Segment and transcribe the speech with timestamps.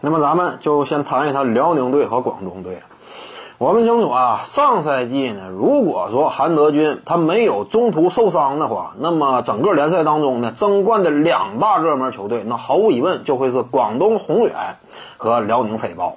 [0.00, 2.82] 那么咱们就先谈一谈辽宁队和广东队。
[3.58, 14.54] 我们清楚啊，上赛季呢，如果说韩德君他没有中途受伤的话，那么整个联赛当中呢，争冠的两大热门球队，那毫无疑问就会是广东宏远
[15.18, 16.16] 和辽宁飞豹。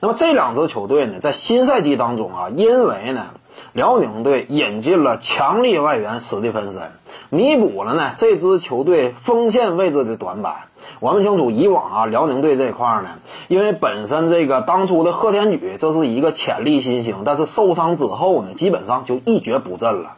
[0.00, 3.26] 那么这两支球队呢，在新赛季当中啊，因为呢，
[3.72, 6.90] 辽宁队引进了强力外援史蒂芬森，
[7.28, 10.64] 弥补了呢这支球队锋线位置的短板。
[10.98, 13.10] 我们清楚，以往啊，辽宁队这块儿呢，
[13.48, 20.16] 因为本身这个当初的贺天举这是一个潜力新星，但是受伤之后呢，基本上就一蹶不振了。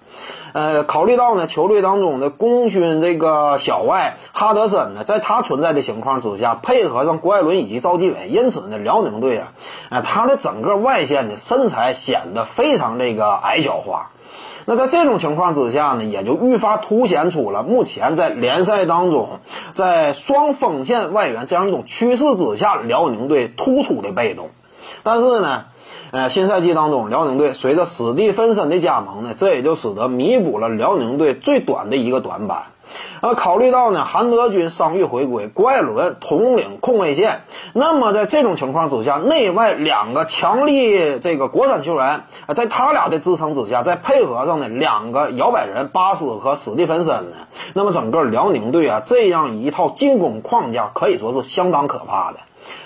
[0.52, 9.52] 呃，考虑到呢，球队当中的功勋这个小外哈德森呢，在他存在的情况之下，配合上郭艾伦以及赵继伟，因此呢，辽宁队啊，
[9.88, 14.10] 呃，他的整个外线的身材显得非常这个矮小化。
[14.64, 19.40] 那在这种情况之下呢，也就愈发凸显出了目前在联赛当中，
[19.72, 24.50] 在双锋线外援这样一种趋势之下，辽宁队突出的被动。
[25.02, 25.64] 但是呢，
[26.12, 32.71] 呃，新赛季当中，辽宁队随着史蒂芬森的加盟呢，这也就使得弥补了辽宁队最短的一个短板。
[33.20, 47.36] 啊，考虑到呢，韩德君伤愈回归，郭艾伦统领控卫线，那么在这种情况之下，内外两个强力这个国产球员，在他俩的支撑之下，再配合上呢两个摇摆人巴斯和史蒂芬森呢，
[47.74, 52.38] 那么整个辽宁队啊，这样一套进攻框架可以说是相当可怕的。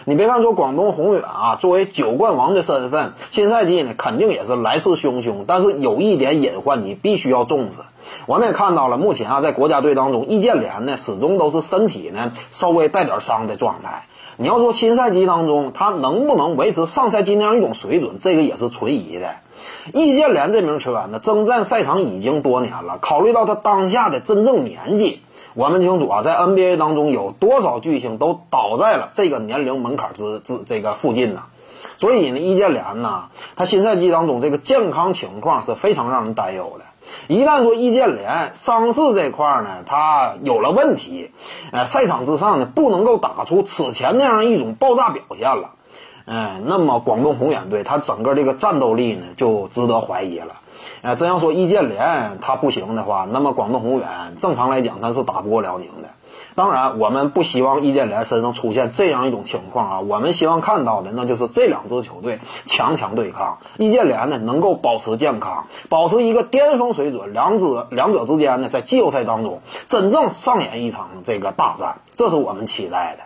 [0.04, 7.78] 你别看说广东宏远啊，作为九冠王的身份，新赛季呢肯定也是来势汹汹，但是有一点隐患，你必须要重视。
[8.26, 14.06] 我们也看到了，目前啊，在国家队当中，易建联呢始终都是身体呢稍微带点伤的状态。
[14.36, 19.36] 你要说新赛季当中他能不能维持上赛季那样一种水准，这个也是存疑的。
[19.92, 25.22] 易建联这名球员呢，征战赛场已经多年了，考虑到他当下的真正年纪。
[25.54, 31.44] 我们清楚啊，在 NBA 当中有多少巨星都倒在了这个年龄门槛之之这个附近呢？
[31.98, 36.84] 所以呢，易建联呢，他新赛季当中这个健康情况是非常让人担忧的。
[37.28, 41.30] 一旦说易建联伤势这块呢，他有了问题，
[41.72, 45.70] 呃，赛场之上呢不能够打出此前那样一种爆炸表现了，
[46.26, 50.56] 嗯，那么广东宏远队他整个这个战斗力呢就值得怀疑了。
[51.02, 54.08] 哎，真要说易建联他不行的话，那么广东宏远
[54.40, 56.08] 正常来讲他是打不过辽宁的。
[56.56, 60.00] 当然，我们不希望易建联身上出现这样一种情况啊。
[60.00, 73.25] 我们希望看到的那就是这两支球队强强对抗，易建联呢能够保持健康，保持一个巅峰水准，两者两者之间呢在季后赛当中真正上演一场这个大战，这是我们期待的。